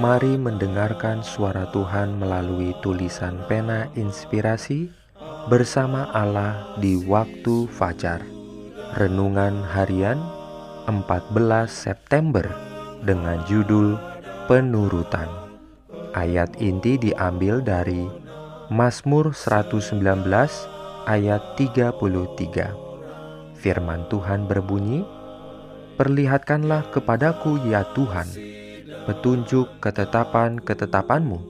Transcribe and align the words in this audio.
Mari 0.00 0.40
mendengarkan 0.40 1.20
suara 1.20 1.68
Tuhan 1.76 2.16
melalui 2.16 2.72
tulisan 2.80 3.36
pena 3.44 3.84
inspirasi 3.92 4.88
bersama 5.52 6.08
Allah 6.16 6.72
di 6.80 6.96
waktu 7.04 7.68
fajar. 7.68 8.24
Renungan 8.96 9.60
harian 9.60 10.16
14 10.88 11.68
September 11.68 12.48
dengan 13.04 13.44
judul 13.44 14.00
Penurutan. 14.48 15.28
Ayat 16.16 16.56
inti 16.56 16.96
diambil 16.96 17.60
dari 17.60 18.08
Mazmur 18.72 19.36
119 19.36 20.00
ayat 21.12 21.42
33. 21.60 23.52
Firman 23.52 24.08
Tuhan 24.08 24.48
berbunyi, 24.48 25.04
Perlihatkanlah 26.00 26.88
kepadaku 26.88 27.60
ya 27.68 27.84
Tuhan, 27.92 28.24
petunjuk 29.10 29.82
ketetapan-ketetapanmu. 29.82 31.42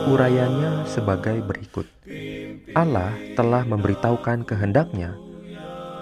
Urayanya 0.07 0.87
sebagai 0.87 1.43
berikut. 1.43 1.91
Allah 2.79 3.11
telah 3.35 3.67
memberitahukan 3.67 4.47
kehendaknya 4.47 5.32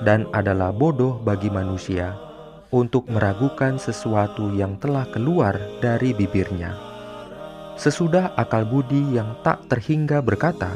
dan 0.05 0.25
adalah 0.33 0.73
bodoh 0.73 1.21
bagi 1.21 1.53
manusia 1.53 2.17
untuk 2.71 3.11
meragukan 3.11 3.77
sesuatu 3.77 4.55
yang 4.55 4.79
telah 4.79 5.05
keluar 5.11 5.59
dari 5.83 6.15
bibirnya. 6.15 6.75
Sesudah 7.75 8.37
akal 8.37 8.69
budi 8.69 9.17
yang 9.17 9.41
tak 9.43 9.67
terhingga 9.67 10.23
berkata, 10.23 10.71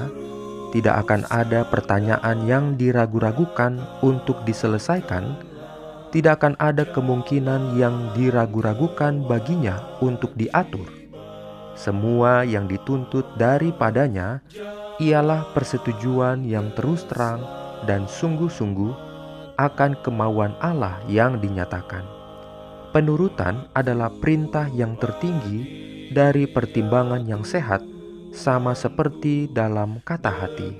tidak 0.75 1.07
akan 1.07 1.23
ada 1.31 1.63
pertanyaan 1.63 2.43
yang 2.49 2.65
diragu-ragukan 2.75 3.79
untuk 4.03 4.43
diselesaikan, 4.43 5.39
tidak 6.11 6.43
akan 6.43 6.59
ada 6.59 6.83
kemungkinan 6.83 7.79
yang 7.79 8.11
diragu-ragukan 8.19 9.23
baginya 9.31 9.79
untuk 10.03 10.35
diatur. 10.35 10.87
Semua 11.79 12.43
yang 12.47 12.67
dituntut 12.67 13.35
daripadanya 13.39 14.43
ialah 15.03 15.51
persetujuan 15.55 16.47
yang 16.47 16.71
terus 16.75 17.03
terang 17.07 17.43
dan 17.87 18.07
sungguh-sungguh 18.07 19.14
akan 19.57 19.99
kemauan 20.03 20.55
Allah 20.59 20.99
yang 21.07 21.39
dinyatakan. 21.39 22.03
Penurutan 22.95 23.67
adalah 23.75 24.11
perintah 24.11 24.71
yang 24.71 24.95
tertinggi 24.95 25.67
dari 26.15 26.47
pertimbangan 26.47 27.27
yang 27.27 27.43
sehat, 27.43 27.83
sama 28.31 28.75
seperti 28.75 29.51
dalam 29.51 29.99
kata 30.07 30.31
hati. 30.31 30.71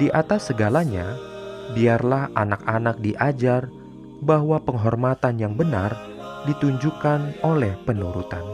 Di 0.00 0.08
atas 0.08 0.48
segalanya, 0.48 1.16
biarlah 1.76 2.32
anak-anak 2.32 2.96
diajar 3.04 3.68
bahwa 4.24 4.56
penghormatan 4.62 5.36
yang 5.36 5.52
benar 5.52 5.92
ditunjukkan 6.48 7.44
oleh 7.44 7.76
penurutan. 7.84 8.44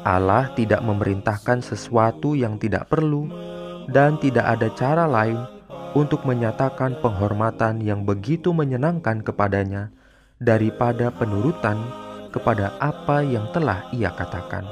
Allah 0.00 0.48
tidak 0.56 0.80
memerintahkan 0.80 1.60
sesuatu 1.60 2.32
yang 2.32 2.56
tidak 2.56 2.88
perlu, 2.88 3.28
dan 3.92 4.16
tidak 4.16 4.56
ada 4.56 4.68
cara 4.72 5.04
lain 5.04 5.59
untuk 5.92 6.22
menyatakan 6.22 6.98
penghormatan 7.02 7.82
yang 7.82 8.06
begitu 8.06 8.54
menyenangkan 8.54 9.26
kepadanya 9.26 9.90
daripada 10.38 11.10
penurutan 11.10 11.76
kepada 12.30 12.72
apa 12.78 13.26
yang 13.26 13.50
telah 13.50 13.84
ia 13.90 14.14
katakan. 14.14 14.62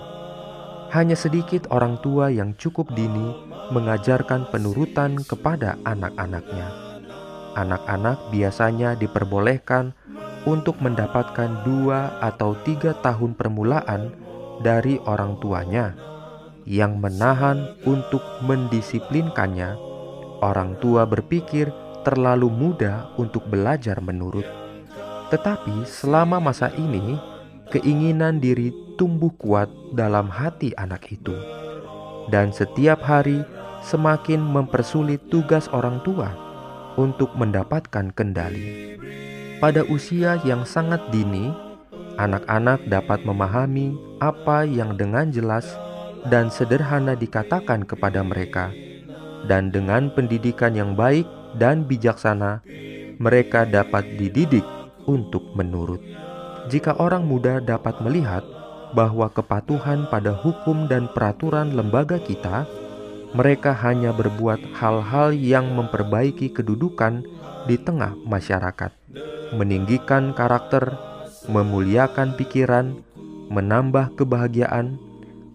Hanya 0.88 1.18
sedikit 1.18 1.68
orang 1.68 2.00
tua 2.00 2.32
yang 2.32 2.56
cukup 2.56 2.88
dini 2.96 3.34
mengajarkan 3.68 4.48
penurutan 4.48 5.20
kepada 5.20 5.76
anak-anaknya. 5.84 6.68
Anak-anak 7.58 8.32
biasanya 8.32 8.96
diperbolehkan 8.96 9.92
untuk 10.48 10.80
mendapatkan 10.80 11.66
dua 11.66 12.16
atau 12.24 12.56
tiga 12.64 12.96
tahun 13.04 13.36
permulaan 13.36 14.14
dari 14.64 14.96
orang 15.04 15.36
tuanya 15.42 15.92
yang 16.64 16.96
menahan 17.00 17.76
untuk 17.84 18.20
mendisiplinkannya 18.44 19.87
Orang 20.38 20.78
tua 20.78 21.02
berpikir 21.02 21.66
terlalu 22.06 22.46
muda 22.46 23.10
untuk 23.18 23.42
belajar 23.50 23.98
menurut, 23.98 24.46
tetapi 25.34 25.82
selama 25.82 26.38
masa 26.38 26.70
ini 26.78 27.18
keinginan 27.74 28.38
diri 28.38 28.70
tumbuh 28.94 29.34
kuat 29.34 29.66
dalam 29.98 30.30
hati 30.30 30.70
anak 30.78 31.10
itu, 31.10 31.34
dan 32.30 32.54
setiap 32.54 33.02
hari 33.02 33.42
semakin 33.82 34.38
mempersulit 34.38 35.18
tugas 35.26 35.66
orang 35.74 35.98
tua 36.06 36.30
untuk 36.94 37.34
mendapatkan 37.34 38.14
kendali. 38.14 38.94
Pada 39.58 39.82
usia 39.90 40.38
yang 40.46 40.62
sangat 40.62 41.02
dini, 41.10 41.50
anak-anak 42.14 42.86
dapat 42.86 43.26
memahami 43.26 43.98
apa 44.22 44.62
yang 44.62 44.94
dengan 44.94 45.34
jelas 45.34 45.66
dan 46.30 46.46
sederhana 46.46 47.18
dikatakan 47.18 47.82
kepada 47.82 48.22
mereka 48.22 48.70
dan 49.46 49.70
dengan 49.70 50.10
pendidikan 50.10 50.74
yang 50.74 50.98
baik 50.98 51.28
dan 51.54 51.86
bijaksana, 51.86 52.60
mereka 53.18 53.64
dapat 53.64 54.18
dididik 54.18 54.64
untuk 55.06 55.42
menurut. 55.54 56.02
Jika 56.68 57.00
orang 57.00 57.24
muda 57.24 57.64
dapat 57.64 57.98
melihat 58.04 58.44
bahwa 58.92 59.28
kepatuhan 59.32 60.08
pada 60.08 60.32
hukum 60.32 60.88
dan 60.88 61.08
peraturan 61.12 61.72
lembaga 61.72 62.20
kita, 62.20 62.68
mereka 63.36 63.76
hanya 63.84 64.12
berbuat 64.12 64.76
hal-hal 64.76 65.36
yang 65.36 65.68
memperbaiki 65.76 66.52
kedudukan 66.52 67.24
di 67.68 67.76
tengah 67.76 68.16
masyarakat, 68.24 68.92
meninggikan 69.52 70.32
karakter, 70.32 70.96
memuliakan 71.48 72.32
pikiran, 72.36 72.96
menambah 73.52 74.16
kebahagiaan, 74.16 74.96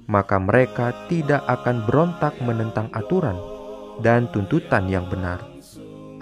maka 0.06 0.38
mereka 0.38 0.94
tidak 1.10 1.42
akan 1.50 1.86
berontak 1.90 2.38
menentang 2.42 2.90
aturan 2.94 3.53
dan 4.02 4.32
tuntutan 4.32 4.90
yang 4.90 5.06
benar, 5.12 5.44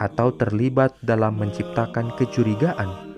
atau 0.02 0.34
terlibat 0.34 0.98
dalam 1.06 1.38
menciptakan 1.38 2.12
kecurigaan 2.18 3.16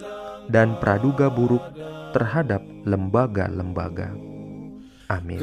dan 0.51 0.75
praduga 0.77 1.31
buruk 1.31 1.63
terhadap 2.11 2.61
lembaga-lembaga. 2.83 4.13
Amin. 5.09 5.39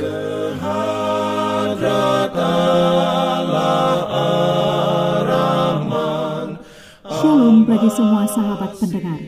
Shalom 7.10 7.68
bagi 7.68 7.90
semua 7.92 8.24
sahabat 8.28 8.72
pendengar. 8.78 9.20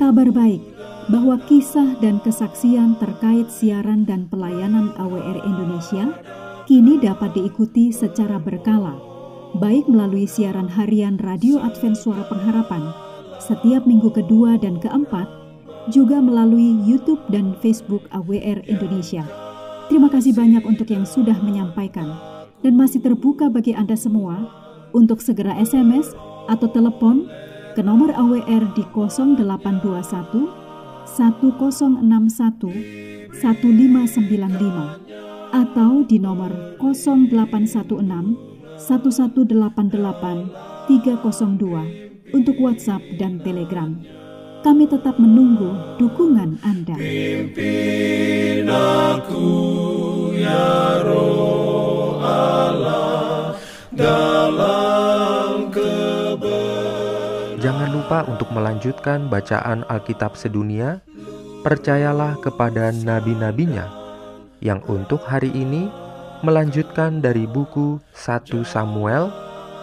Kabar 0.00 0.28
baik 0.34 0.62
bahwa 1.10 1.38
kisah 1.46 1.98
dan 1.98 2.18
kesaksian 2.22 2.98
terkait 2.98 3.50
siaran 3.50 4.06
dan 4.06 4.26
pelayanan 4.30 4.94
AWR 4.98 5.38
Indonesia 5.46 6.10
kini 6.66 6.98
dapat 7.02 7.34
diikuti 7.34 7.90
secara 7.90 8.38
berkala 8.38 9.11
baik 9.60 9.84
melalui 9.84 10.24
siaran 10.24 10.68
harian 10.68 11.20
Radio 11.20 11.60
Advent 11.60 12.00
Suara 12.00 12.24
Pengharapan 12.24 12.88
setiap 13.36 13.84
minggu 13.84 14.08
kedua 14.14 14.56
dan 14.56 14.78
keempat, 14.78 15.26
juga 15.90 16.22
melalui 16.22 16.78
YouTube 16.86 17.18
dan 17.28 17.58
Facebook 17.58 18.06
AWR 18.14 18.62
Indonesia. 18.70 19.26
Terima 19.90 20.08
kasih 20.08 20.32
banyak 20.32 20.62
untuk 20.62 20.86
yang 20.88 21.02
sudah 21.02 21.34
menyampaikan 21.42 22.14
dan 22.62 22.78
masih 22.78 23.02
terbuka 23.02 23.50
bagi 23.50 23.74
Anda 23.74 23.98
semua 23.98 24.46
untuk 24.94 25.18
segera 25.18 25.58
SMS 25.58 26.14
atau 26.46 26.70
telepon 26.70 27.26
ke 27.74 27.82
nomor 27.82 28.14
AWR 28.14 28.78
di 28.78 28.86
0821 28.94 29.42
1061 31.02 33.34
1595 33.36 35.52
atau 35.52 35.90
di 36.06 36.16
nomor 36.22 36.78
0816 36.78 38.52
1188 38.82 40.90
302 40.90 42.34
untuk 42.34 42.56
WhatsApp 42.58 42.98
dan 43.14 43.38
Telegram. 43.38 43.94
Kami 44.66 44.90
tetap 44.90 45.22
menunggu 45.22 45.70
dukungan 46.02 46.58
Anda. 46.66 46.98
Pimpin 46.98 48.66
aku 48.66 49.54
ya 50.34 50.98
roh 51.06 52.18
Allah 52.22 53.54
dalam 53.94 55.70
kebenaran. 55.70 57.62
Jangan 57.62 57.88
lupa 57.94 58.26
untuk 58.26 58.50
melanjutkan 58.50 59.30
bacaan 59.30 59.86
Alkitab 59.86 60.34
sedunia. 60.34 60.98
Percayalah 61.62 62.42
kepada 62.42 62.90
nabi-nabinya 62.90 63.86
yang 64.58 64.82
untuk 64.90 65.22
hari 65.22 65.54
ini 65.54 66.01
melanjutkan 66.42 67.22
dari 67.22 67.46
buku 67.46 68.02
1 68.18 68.66
Samuel 68.66 69.30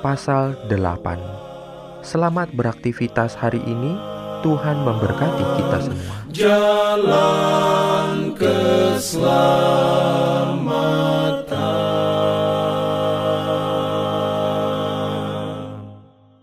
pasal 0.04 0.60
8. 0.68 2.04
Selamat 2.04 2.52
beraktivitas 2.52 3.36
hari 3.40 3.64
ini. 3.64 3.96
Tuhan 4.40 4.88
memberkati 4.88 5.44
kita 5.60 5.78
semua. 5.84 6.16
Jalan 6.32 7.20
keselamatan 8.40 9.59